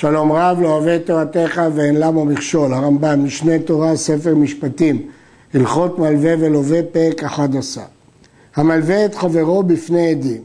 [0.00, 5.02] שלום רב לא אוהב תורתך ואין למה מכשול, הרמב"ם, משנה תורה, ספר משפטים,
[5.54, 7.84] הלכות מלווה ולווה פרק 11.
[8.56, 10.42] המלווה את חברו בפני עדים,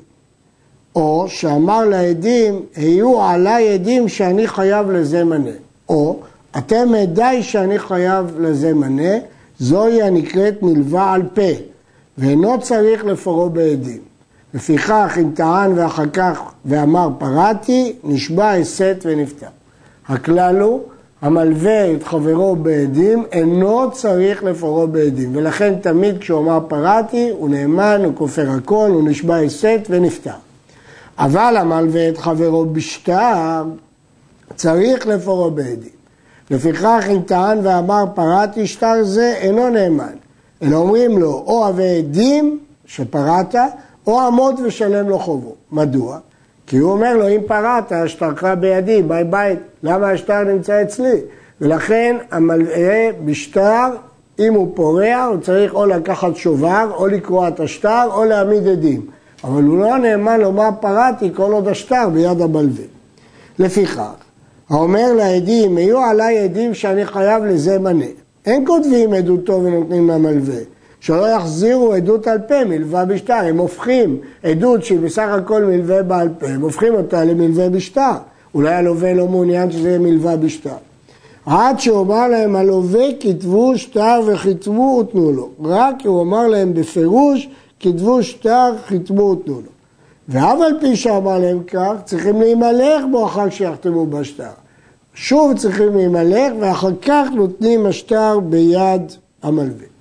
[0.96, 5.56] או שאמר לעדים, היו עליי עדים שאני חייב לזה מנה,
[5.90, 6.20] או
[6.58, 9.14] אתם עדיי שאני חייב לזה מנה,
[9.60, 11.52] זוהי הנקראת מלווה על פה,
[12.18, 14.00] ואינו צריך לפורו בעדים.
[14.54, 19.48] לפיכך, אם טען ואחר כך ואמר פרעתי, נשבע, הסת ונפטר.
[20.08, 20.82] הכלל הוא,
[21.22, 25.36] המלווה את חברו בעדים, אינו צריך לפורו בעדים.
[25.36, 30.34] ולכן תמיד כשהוא אמר פרעתי, הוא נאמן, הוא כופר הכל, הוא נשבע, הסת ונפטר.
[31.18, 33.64] אבל המלווה את חברו בשטר,
[34.56, 35.94] צריך לפורו בעדים.
[36.52, 40.14] לפיכך, אם טען ואמר פרעתי שטר זה, אינו נאמן.
[40.62, 43.56] אלא אומרים לו, או הווה עדים שפרעת,
[44.08, 45.56] או עמוד ושלם לו חובו.
[45.72, 46.18] מדוע?
[46.68, 51.22] כי הוא אומר לו, אם פרעת, שטרך בידי, ביי ביי, למה השטר נמצא אצלי?
[51.62, 53.90] ולכן המלווה בשטר,
[54.40, 59.02] אם הוא פורע, הוא צריך או לקחת שובר, או לקרוע את השטר, או להעמיד עדים.
[59.44, 62.86] אבל הוא לא נאמן לומר פרעתי כל עוד השטר ביד המלווה.
[63.60, 64.02] לפיכך,
[64.70, 68.06] האומר לעדים, היו עליי עדים שאני חייב לזה מנה.
[68.46, 70.60] אין כותבים עדותו ונותנים למלווה.
[71.04, 76.30] שלא יחזירו עדות על פה מלווה בשטר, הם הופכים עדות שהיא בסך הכל מלווה בעל
[76.40, 78.12] פה, הם הופכים אותה למלווה בשטר.
[78.56, 80.76] אולי הלווה לא מעוניין שזה יהיה מלווה בשטר.
[81.46, 85.50] עד שאומר להם הלווה כתבו שטר וחיתמו ותנו לו.
[85.64, 89.72] רק הוא אמר להם בפירוש כתבו שטר, חיתמו ותנו לו.
[90.30, 94.52] ואף על פי שאמר להם כך, צריכים להימלך בו אחר שיחתמו בשטר.
[95.14, 99.12] שוב צריכים להימלך ואחר כך נותנים השטר ביד
[99.44, 99.93] המלווה.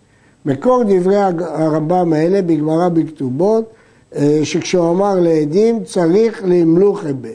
[0.47, 3.65] מקור דברי הרמב"ם האלה בגמרא בכתובות,
[4.17, 7.29] אה, שכשהוא אמר לעדים צריך למלוך אבה.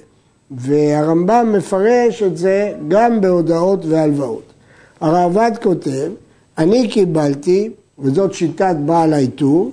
[0.51, 4.53] והרמב"ם מפרש את זה גם בהודעות והלוואות.
[5.01, 6.11] הרעב"ד כותב,
[6.57, 9.71] אני קיבלתי, וזאת שיטת בעל העיטור,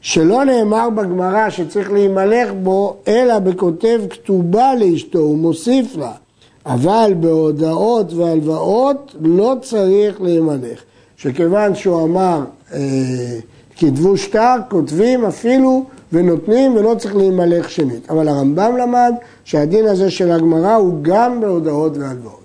[0.00, 6.12] שלא נאמר בגמרא שצריך להימלך בו, אלא בכותב כתובה לאשתו, הוא מוסיף לה.
[6.66, 10.82] אבל בהודעות והלוואות לא צריך להימלך.
[11.16, 12.44] שכיוון שהוא אמר
[13.76, 18.10] כתבו שטר, כותבים אפילו ונותנים ולא צריך להימלך שנית.
[18.10, 19.12] אבל הרמב"ם למד
[19.44, 22.38] שהדין הזה של הגמרא הוא גם בהודעות והלוואות.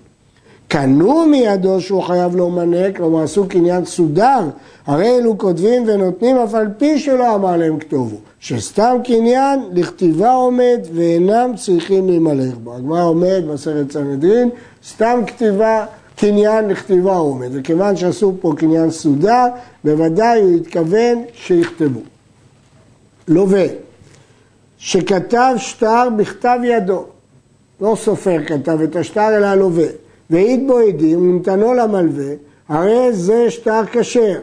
[0.68, 4.40] קנו מידו שהוא חייב לו מנה, כלומר עשו קניין סודר,
[4.86, 10.80] הרי אלו כותבים ונותנים אף על פי שלא אמר להם כתובו, שסתם קניין לכתיבה עומד
[10.94, 12.74] ואינם צריכים להימלך בו.
[12.74, 14.50] הגמרא עומד בסרט סנהדרין,
[14.88, 15.84] סתם כתיבה
[16.16, 19.46] קניין לכתיבה עומד, וכיוון שעשו פה קניין סודר,
[19.84, 22.00] בוודאי הוא התכוון שיכתבו.
[23.28, 23.66] לווה,
[24.78, 27.04] שכתב שטר בכתב ידו,
[27.80, 29.86] לא סופר כתב את השטר אלא לווה,
[30.30, 32.32] והעיד בו עדים ונתנו למלווה,
[32.68, 34.38] הרי זה שטר כשר.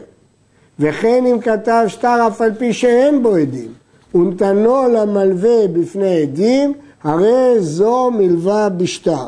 [0.78, 3.72] וכן אם כתב שטר אף על פי שאין בו עדים,
[4.14, 6.72] ונתנו למלווה בפני עדים,
[7.04, 9.26] הרי זו מלווה בשטר.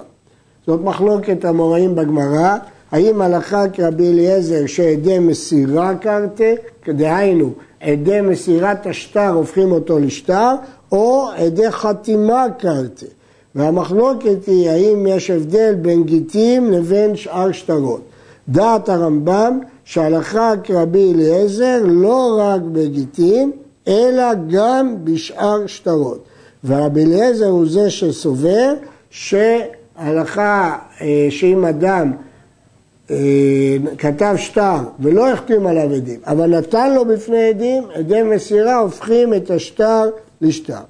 [0.67, 2.57] זאת מחלוקת המוראים בגמרא,
[2.91, 6.53] האם הלכה כרבי אליעזר שעדי מסירה קרתה,
[6.89, 10.55] דהיינו עדי מסירת השטר הופכים אותו לשטר,
[10.93, 13.07] או עדי חתימה קרתה.
[13.55, 18.01] והמחלוקת היא האם יש הבדל בין גיטים לבין שאר שטרות.
[18.49, 23.51] דעת הרמב"ם שהלכה כרבי אליעזר לא רק בגיטין,
[23.89, 26.25] אלא גם בשאר שטרות.
[26.65, 28.75] ורבי אליעזר הוא זה שסובר
[29.11, 30.77] שהלכה אה,
[31.31, 32.13] שאם אדם
[33.11, 33.17] אה,
[33.99, 39.51] כתב שטר ולא החתים עליו עדים, אבל נתן לו בפני עדים, עדי מסירה הופכים את
[39.51, 40.11] השטר
[40.41, 40.81] לשטר.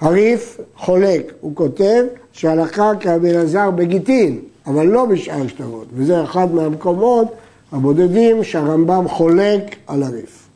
[0.00, 7.34] הריף חולק, הוא כותב שהלכה כרבי אלעזר בגיטין, אבל לא בשאר שטרות, וזה אחד מהמקומות
[7.72, 10.48] הבודדים שהרמב"ם חולק על הריף.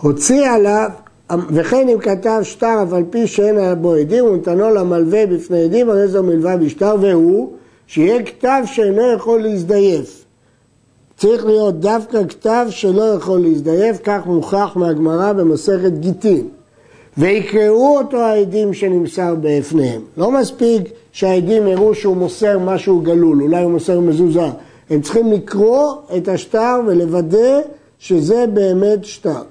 [0.00, 0.90] הוציא עליו,
[1.30, 5.90] וכן אם כתב שטר אף על פי שאין בו עדים, הוא נתנו למלווה בפני עדים,
[5.90, 7.52] הרי זו מלווה בשטר, והוא
[7.86, 10.24] שיהיה כתב שאינו יכול להזדייף.
[11.16, 16.48] צריך להיות דווקא כתב שלא יכול להזדייף, כך מוכח מהגמרא במסכת גיטין.
[17.18, 20.00] ויקראו אותו העדים שנמסר בפניהם.
[20.16, 24.48] לא מספיק שהעדים יראו שהוא מוסר משהו גלול, אולי הוא מוסר מזוזה.
[24.90, 27.60] הם צריכים לקרוא את השטר ולוודא
[27.98, 29.42] שזה באמת שטר.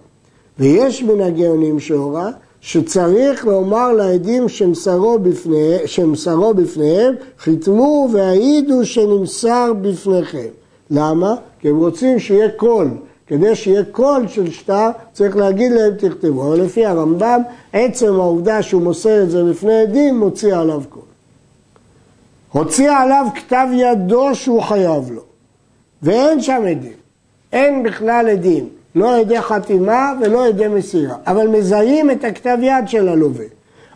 [0.59, 2.29] ויש מן הגאונים שהורה
[2.61, 10.47] שצריך לומר לעדים שמסרו, בפני, שמסרו בפניהם, חיתמו והעידו שנמסר בפניכם.
[10.89, 11.35] למה?
[11.59, 12.87] כי הם רוצים שיהיה קול,
[13.27, 16.47] כדי שיהיה קול של שטר, צריך להגיד להם תכתבו.
[16.47, 17.41] אבל לפי הרמב"ם,
[17.73, 21.01] עצם העובדה שהוא מוסר את זה בפני עדים, מוציא עליו קול.
[22.51, 25.21] הוציא עליו כתב ידו שהוא חייב לו,
[26.01, 26.93] ואין שם עדים.
[27.53, 33.09] אין בכלל עדים, לא עדי חתימה ולא עדי מסירה, אבל מזהים את הכתב יד של
[33.09, 33.45] הלווה.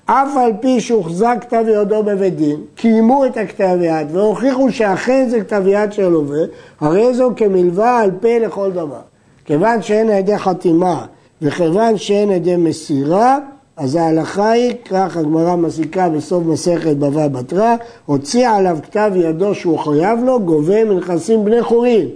[0.05, 5.39] אף על פי שהוחזק כתב ידו בבית דין, קיימו את הכתב יד והוכיחו שאכן זה
[5.41, 6.39] כתב יד של הלווה,
[6.79, 9.01] הרי זו כמלווה על פה לכל דבר.
[9.45, 11.05] כיוון שאין עדי חתימה
[11.41, 13.37] וכיוון שאין עדי מסירה,
[13.77, 17.75] אז ההלכה היא, כך הגמרא מסיקה בסוף מסכת בבא בתרא,
[18.05, 22.07] הוציא עליו כתב ידו שהוא חייב לו, גובה מנכסים בני חורין.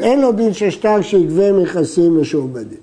[0.00, 2.78] אין לו דין של שטר שיגבה מנכסים משועבדים.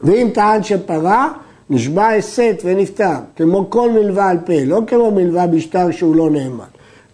[0.00, 1.32] ואם טען שפרה,
[1.70, 6.64] נשבע הסת ונפטר, כמו כל מלווה על פה, לא כמו מלווה בשטר שהוא לא נאמן.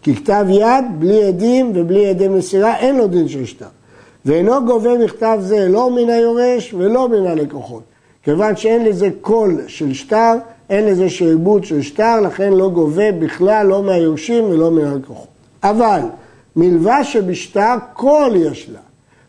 [0.02, 3.66] כי כתב יד, בלי עדים ובלי עדי מסירה, אין לו דין של שטר.
[4.24, 7.82] ואינו גובה מכתב זה לא מן היורש ולא מן הלקוחות.
[8.22, 10.34] כיוון שאין לזה קול של שטר,
[10.70, 15.26] אין לזה שעבוד של שטר, לכן לא גובה בכלל לא מהיורשים ולא מהלקוחות.
[15.62, 16.00] אבל
[16.56, 18.80] מלווה שבשטר קול יש לה,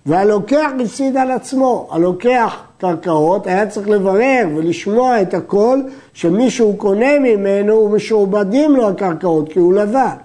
[0.06, 1.88] והלוקח הפסיד על עצמו.
[1.92, 9.60] הלוקח קרקעות היה צריך לברר ולשמוע את הקול שמישהו קונה ממנו ומשועבדים לו הקרקעות כי
[9.60, 10.16] הוא לווה.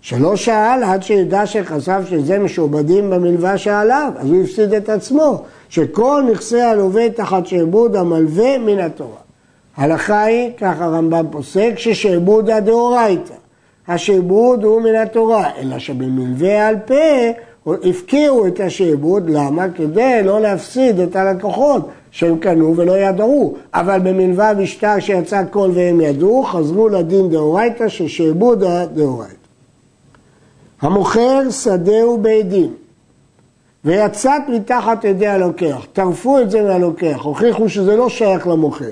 [0.00, 6.22] שלא שאל עד שידע שחשב שזה משועבדים במלווה שעליו, אז הוא הפסיד את עצמו, שכל
[6.32, 9.20] נכסי הלווה תחת שעבוד המלווה מן התורה.
[9.76, 13.34] הלכה היא, כך הרמב"ם פוסק, ששעבודה דאורייתא.
[13.88, 16.94] השעבוד הוא מן התורה, אלא שבמלווה על פה
[17.66, 19.66] הפקיעו את השעבוד, למה?
[19.68, 26.00] כדי לא להפסיד את הלקוחות שהם קנו ולא ידעו, אבל במלווה בשטר שיצא קול והם
[26.00, 29.34] ידעו, חזרו לדין דאורייתא ששעבודה דאורייתא.
[30.80, 32.74] המוכר שדהו בעדים
[33.84, 38.90] ויצאת מתחת ידי הלוקח, טרפו את זה מהלוקח, הוכיחו שזה לא שייך למוכר.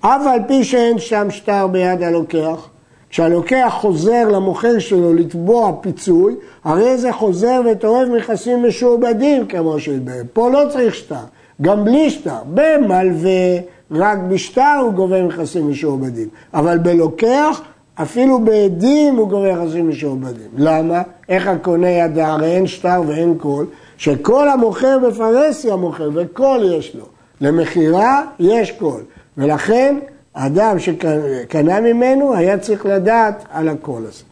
[0.00, 2.68] אף על פי שאין שם שטר ביד הלוקח,
[3.10, 6.34] כשהלוקח חוזר למוכר שלו לתבוע פיצוי,
[6.64, 10.22] הרי זה חוזר וטורף מכסים משועבדים כמו שהתברר.
[10.32, 11.24] פה לא צריך שטר,
[11.62, 12.38] גם בלי שטר.
[12.54, 13.58] במלווה,
[13.90, 17.62] רק בשטר הוא גובה מכסים משועבדים, אבל בלוקח
[17.94, 20.48] אפילו בעדים הוא גובה נכסים משועבדים.
[20.56, 21.02] למה?
[21.28, 22.28] איך הקונה ידע?
[22.28, 23.66] הרי אין שטר ואין קול,
[23.96, 27.04] שכל המוכר בפרהסיה מוכר, וקול יש לו.
[27.40, 29.00] למכירה יש קול.
[29.38, 29.96] ולכן
[30.34, 34.24] האדם שקנה ממנו היה צריך לדעת על הקול הזה.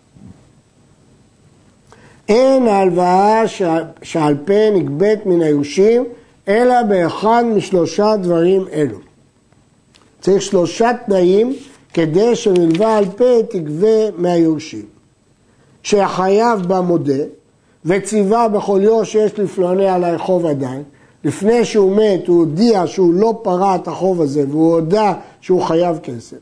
[2.28, 3.42] אין ההלוואה
[4.02, 6.04] שעל פה נגבית מן היורשים,
[6.48, 8.98] אלא באחד משלושה דברים אלו.
[10.20, 11.56] צריך שלושה תנאים
[11.94, 14.84] כדי שמלווה על פה תגבה מהיורשים.
[15.82, 17.22] שהחייב בה מודה
[17.84, 20.82] וציווה בכל יום שיש לפלוני עלי חוב עדיין,
[21.24, 25.98] לפני שהוא מת הוא הודיע שהוא לא פרע את החוב הזה והוא הודה שהוא חייב
[25.98, 26.36] כסף.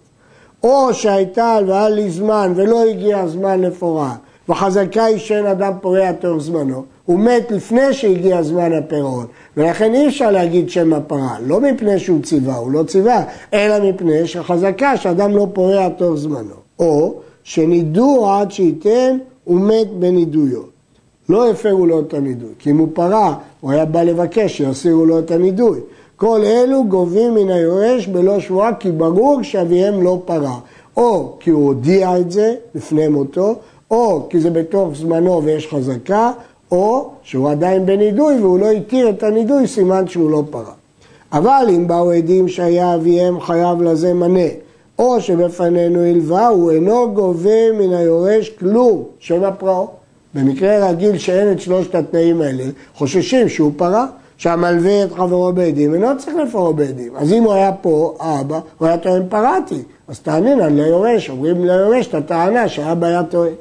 [0.63, 4.17] או שהייתה הלוואה לזמן ולא הגיע הזמן לפורעה,
[4.49, 9.27] וחזקה היא שאין אדם פורע תוך זמנו, הוא מת לפני שהגיע זמן הפירעון,
[9.57, 13.25] ולכן אי אפשר להגיד שם הפרה, לא מפני שהוא ציווה, הוא לא ציווה,
[13.55, 16.55] אלא מפני שחזקה שאדם לא פורע תוך זמנו.
[16.79, 20.76] או שנידו עד שייתן, הוא מת בנידויו.
[21.29, 25.19] לא הפרו לו את הנידוי, כי אם הוא פרה, הוא היה בא לבקש שיסירו לו
[25.19, 25.81] את הנידוי.
[26.17, 30.59] כל אלו גובים מן היורש בלא שבועה, כי ברור שאביהם לא פרה.
[30.97, 33.55] או כי הוא הודיע את זה לפני מותו,
[33.91, 36.33] או כי זה בתוך זמנו ויש חזקה,
[36.73, 40.73] או שהוא עדיין בנידוי והוא לא התיר את הנידוי, סימן שהוא לא פרה.
[41.33, 44.49] אבל אם באו עדים שהיה אביהם חייב לזה מנה,
[44.99, 49.89] או שבפנינו הלווה, הוא אינו גובה מן היורש כלום, שם הפרעו.
[50.37, 52.65] במקרה רגיל שאין את שלושת התנאים האלה,
[52.95, 57.13] חוששים שהוא פרה, שהמלווה את חברו בעדים, אינו צריך לפרעו בעדים.
[57.17, 62.07] אז אם הוא היה פה, האבא, הוא היה טוען פרעתי, אז תענינן ליורש, אומרים ליורש
[62.07, 63.53] את הטענה שהאבא היה טוען.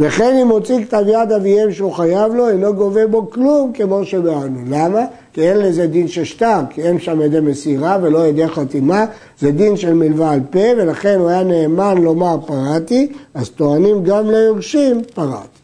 [0.00, 4.60] וכן אם הוציא כתב יד אביהם שהוא חייב לו, אינו גובה בו כלום כמו שבאנו.
[4.70, 5.00] למה?
[5.32, 9.04] כי אין לזה דין של שטר, כי אין שם ידי מסירה ולא ידי חתימה,
[9.38, 14.30] זה דין של מלווה על פה, ולכן הוא היה נאמן לומר פרעתי, אז טוענים גם
[14.30, 15.59] ליורשים פרעתי.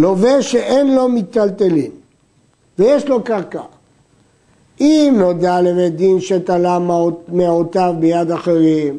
[0.00, 1.90] לווה שאין לו מיטלטלין,
[2.78, 3.62] ויש לו קרקע.
[4.80, 6.78] אם נודע לבית דין שתלה
[7.28, 8.98] מעותיו ביד אחרים,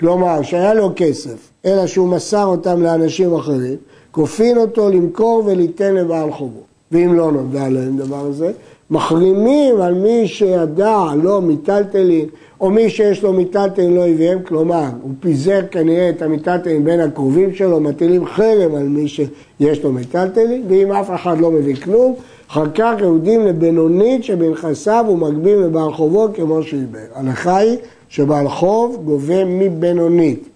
[0.00, 3.76] כלומר שהיה לו כסף, אלא שהוא מסר אותם לאנשים אחרים,
[4.10, 6.67] כופין אותו למכור וליתן לבעל חובו.
[6.92, 8.52] ואם לא נודע להם דבר הזה,
[8.90, 12.26] מחרימים על מי שידע לא מיטלטלין,
[12.60, 17.54] או מי שיש לו מיטלטלין לא הביאם, כלומר, הוא פיזר כנראה את המיטלטלין בין הקרובים
[17.54, 22.14] שלו, מטילים חרם על מי שיש לו מיטלטלין, ואם אף אחד לא מביא כלום,
[22.50, 26.98] אחר כך יהודים לבינונית שבנכסיו ומגביל לבעל חובו כמו שעיבר.
[27.14, 27.76] ההלכה היא
[28.08, 30.48] שבעל חוב גובה מבינונית.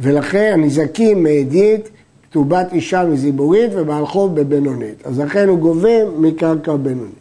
[0.00, 1.90] ולכן הנזקים מעדית,
[2.30, 5.06] כתובת אישה מזיבורית ובעל חוב בבינונית.
[5.06, 7.14] אז לכן הוא גובה מקרקע בינונית.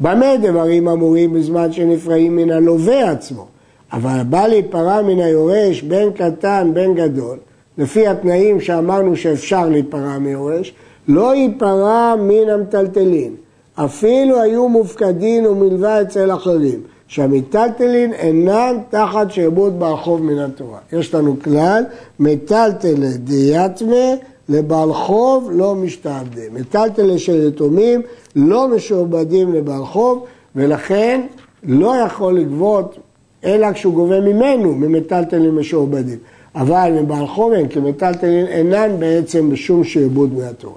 [0.00, 3.46] במה דברים אמורים בזמן שנפרעים מן הלווה עצמו?
[3.92, 7.38] אבל בא להיפרע מן היורש בין קטן בין גדול,
[7.78, 10.74] לפי התנאים שאמרנו שאפשר להיפרע מיורש,
[11.08, 13.34] לא ייפרע מן המטלטלין,
[13.74, 20.78] אפילו היו מופקדין ומלווה אצל אחרים, שהמיטלטלין אינן תחת שעבוד ברחוב מן התורה.
[20.92, 21.84] יש לנו כלל,
[22.20, 24.14] מטלטלה דיאטמה
[24.48, 26.54] לבעל חוב לא משתעבדים.
[26.54, 28.02] מטלטלה של יתומים
[28.36, 30.24] לא משועבדים לבעל חוב,
[30.56, 31.20] ולכן
[31.62, 32.98] לא יכול לגבות
[33.44, 36.18] אלא כשהוא גובה ממנו, ממטלטלים משועבדים.
[36.54, 40.74] אבל מבעל חוב אין, כי מטלטלין אינן בעצם בשום שעבוד מהתורה.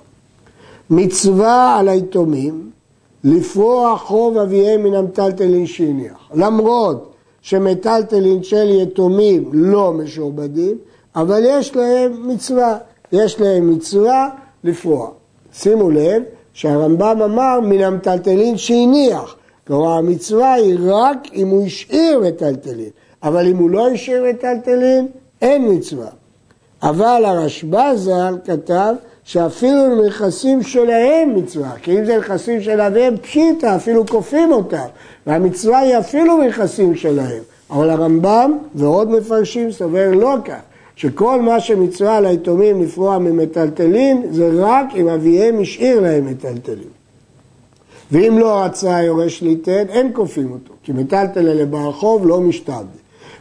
[0.90, 2.70] מצווה על היתומים
[3.24, 6.30] לפרוע חוב אביהם מן המטלטלין שהניח.
[6.34, 10.78] למרות שמטלטלין של יתומים לא משועבדים,
[11.16, 12.78] אבל יש להם מצווה,
[13.12, 14.30] יש להם מצווה
[14.64, 15.10] לפרוע.
[15.54, 16.24] שימו לב
[16.54, 19.36] שהרמב"ם אמר מן המטלטלין שהניח.
[19.68, 22.90] כלומר המצווה היא רק אם הוא השאיר מטלטלין,
[23.24, 25.08] אבל אם הוא לא השאיר מטלטלין,
[25.42, 26.08] אין מצווה.
[26.84, 33.76] אבל הרשב"א ז"ל כתב שאפילו לנכסים שלהם מצווה, כי אם זה נכסים של אביהם פשיטא,
[33.76, 34.86] אפילו כופים אותם,
[35.28, 37.42] והמצווה היא אפילו נכסים שלהם.
[37.70, 40.60] אבל הרמב"ם ועוד מפרשים סובר לא כך,
[40.98, 46.90] שכל מה שמצווה ליתומים לפרוע ממטלטלין זה רק אם אביהם השאיר להם מטלטלין.
[48.12, 52.84] ואם לא רצה היורש ליתן, אין כופים אותו, כי מטלטלין לבעל חוב לא משתבד.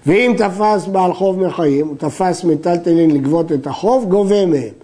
[0.06, 4.74] ואם תפס בעל חוב מחיים, הוא תפס מטלטלין לגבות את החוב, גובה מהם.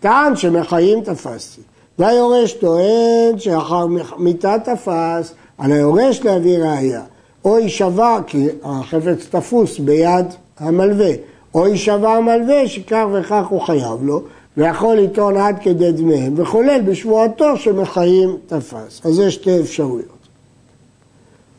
[0.00, 1.60] טען שמחיים תפסתי.
[1.98, 3.86] והיורש טוען שאחר
[4.18, 7.02] מיתה תפס, על היורש להביא ראייה.
[7.44, 10.26] או יישבע, כי החפץ תפוס ביד
[10.58, 11.10] המלווה,
[11.54, 14.22] או יישבע המלווה שכך וכך הוא חייב לו,
[14.56, 19.00] ויכול לטעון עד כדי דמיהם, וכולל בשבועתו שמחיים תפס.
[19.04, 20.16] אז יש שתי אפשרויות.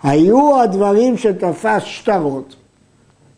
[0.04, 2.56] היו הדברים שתפס שטרות,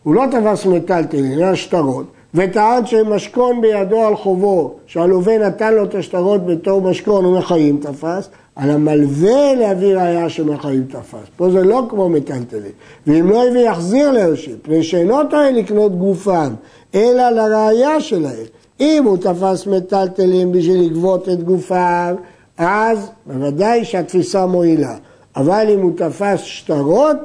[0.03, 5.95] הוא לא תפס מטלטלין, אלא שטרות, וטען שמשכון בידו על חובו, שהלווה נתן לו את
[5.95, 8.29] השטרות בתור משכון ומחיים תפס,
[8.59, 11.27] על המלווה להביא ראייה שמחיים תפס.
[11.37, 12.71] פה זה לא כמו מטלטלין.
[13.07, 16.53] ואם לא הביא יחזיר ליורשים, פני שאינו טוען לקנות גופם,
[16.95, 18.45] אלא לראייה שלהם.
[18.79, 22.15] אם הוא תפס מטלטלין בשביל לגבות את גופם,
[22.57, 24.95] אז בוודאי שהתפיסה מועילה.
[25.35, 27.17] אבל אם הוא תפס שטרות,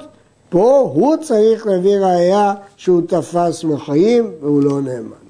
[0.48, 5.24] פה הוא צריך להביא ראייה שהוא תפס מחיים והוא לא נאמן.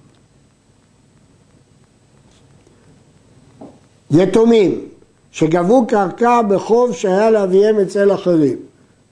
[4.11, 4.89] יתומים
[5.35, 8.57] שגבו קרקע בחוב שהיה לאביהם אצל אחרים.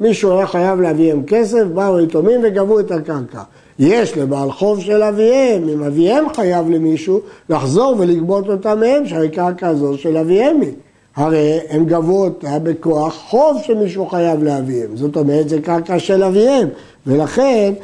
[0.00, 3.42] מישהו היה חייב לאביהם כסף, באו יתומים וגבו את הקרקע.
[3.78, 9.68] יש לבעל חוב של אביהם, אם אביהם חייב למישהו, לחזור ולגבות אותה מהם, שהרי קרקע
[9.68, 10.72] הזו של אביהם היא.
[11.16, 14.96] הרי הם גבו אותה בכוח חוב שמישהו חייב לאביהם.
[14.96, 16.68] זאת אומרת, זה קרקע של אביהם,
[17.06, 17.74] ולכן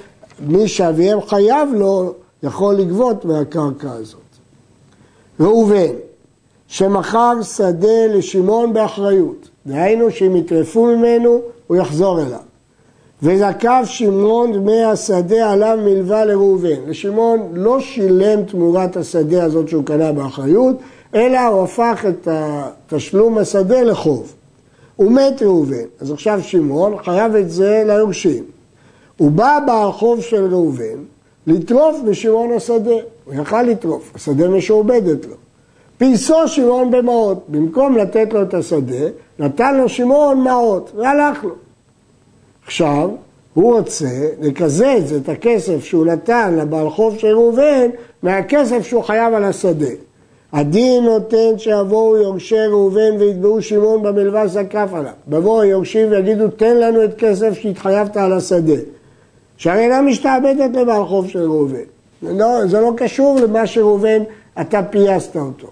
[0.47, 4.21] מי שאביהם חייב לו, יכול לגבות מהקרקע הזאת.
[5.41, 5.93] ראובן,
[6.69, 12.39] שמכר שדה לשמעון באחריות, דהיינו שאם יטרפו ממנו, הוא יחזור אליו.
[13.23, 16.77] וזכב שמעון דמי השדה עליו מלווה לראובן.
[16.87, 20.77] ושמעון לא שילם תמורת השדה הזאת שהוא קנה באחריות,
[21.15, 22.29] אלא הוא הפך את
[22.87, 24.35] תשלום השדה לחוב.
[24.97, 28.45] הוא מת ראובן, אז עכשיו שמעון חייב את זה ליורשים.
[29.17, 30.99] הוא בא בעל חוב של ראובן
[31.47, 32.95] לטרוף משמעון השדה,
[33.25, 35.35] הוא יכל לטרוף, השדה משועבדת לו.
[35.99, 39.07] פייסו שמעון במעות, במקום לתת לו את השדה,
[39.39, 41.55] נתן לו שמעון מעות, והלך לו.
[42.67, 43.11] עכשיו,
[43.55, 47.89] הוא רוצה לקזז את הכסף שהוא נתן לבעל חוב של ראובן
[48.23, 49.91] מהכסף שהוא חייב על השדה.
[50.53, 55.13] הדין נותן שיבואו יורשי ראובן ויתבעו שמעון במלווה זקף עליו.
[55.29, 58.81] בבואו היורשים ויגידו תן לנו את כסף שהתחייבת על השדה.
[59.57, 61.79] שהרי אינה משתעבדת לבעל חוב של ראובן.
[62.23, 64.23] לא, זה לא קשור למה שראובן,
[64.61, 65.69] אתה פייסת אותו.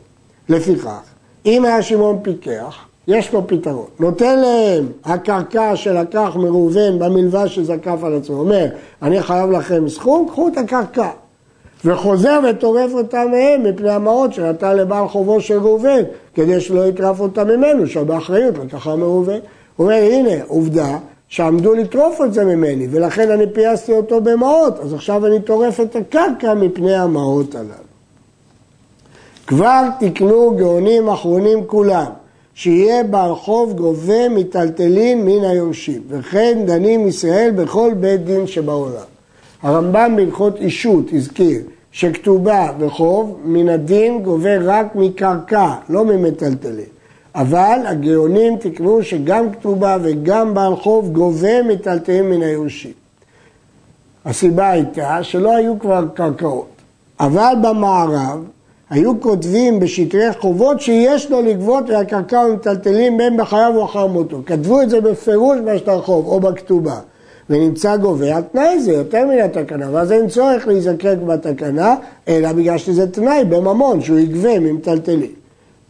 [0.48, 1.00] לפיכך,
[1.46, 3.86] אם היה שמעון פיקח, יש לו פתרון.
[4.00, 8.36] נותן להם הקרקע שלקח מראובן במלווה שזקף על עצמו.
[8.36, 8.66] אומר,
[9.02, 11.08] אני חייב לכם סכום, קחו את הקרקע.
[11.84, 16.02] וחוזר וטורף אותה מהם מפני המעות שנתן לבעל חובו של ראובן,
[16.34, 19.38] כדי שלא יטרף אותה ממנו, שבאחריות לקחה מראובן.
[19.76, 20.98] הוא אומר, הנה, עובדה
[21.28, 25.96] שעמדו לטרוף את זה ממני, ולכן אני פייסתי אותו במעות, אז עכשיו אני טורף את
[25.96, 27.85] הקרקע מפני המעות הללו.
[29.46, 32.10] כבר תקנו גאונים אחרונים כולם,
[32.54, 39.04] שיהיה ברחוב גובה מיטלטלין מן היורשים, וכן דנים ישראל בכל בית דין שבעולם.
[39.62, 41.60] הרמב"ם בהלכות אישות הזכיר
[41.92, 46.86] שכתובה וחוב מן הדין גובה רק מקרקע, לא ממטלטלין.
[47.34, 52.92] אבל הגאונים תקבעו שגם כתובה וגם בעל חוב גובה מטלטלים מן היורשים.
[54.24, 56.68] הסיבה הייתה שלא היו כבר קרקעות,
[57.20, 58.44] אבל במערב
[58.90, 64.42] היו כותבים בשטרי חובות שיש לו לגבות והקרקע ומטלטלים בין בחייו או אחר מותו.
[64.46, 67.00] כתבו את זה בפירוש בשטר חוב או בכתובה.
[67.50, 71.96] ונמצא גובה על תנאי זה יותר מן התקנה, ואז אין צורך להיזקק בתקנה,
[72.28, 75.32] אלא בגלל שזה תנאי בממון, שהוא יגבה ממטלטלים.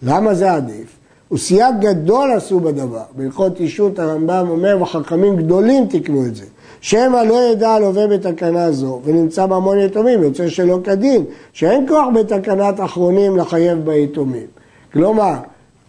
[0.02, 0.95] למה זה עדיף?
[1.32, 3.02] וסייג גדול עשו בדבר.
[3.16, 6.44] בהלכות אישות הרמב"ם אומר, וחכמים גדולים תקנו את זה.
[6.80, 12.80] שמא לא ידע הלווה בתקנה זו, ונמצא בהמון יתומים, יוצא שלא כדין, שאין כוח בתקנת
[12.80, 14.46] אחרונים לחייב ביתומים.
[14.92, 15.34] כלומר,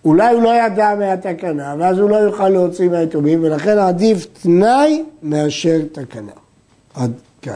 [0.06, 5.79] אולי הוא לא ידע מהתקנה, ואז הוא לא יוכל להוציא מהיתומים, ולכן עדיף תנאי מאשר
[5.91, 6.32] תקנה.
[6.96, 7.53] עד כאן.